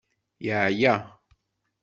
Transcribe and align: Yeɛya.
Yeɛya. 0.45 0.95